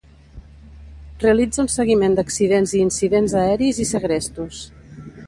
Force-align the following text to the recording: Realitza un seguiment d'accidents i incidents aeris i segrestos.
Realitza 1.23 1.61
un 1.63 1.69
seguiment 1.73 2.17
d'accidents 2.19 2.73
i 2.79 2.81
incidents 2.87 3.37
aeris 3.43 3.83
i 3.85 3.87
segrestos. 3.91 4.65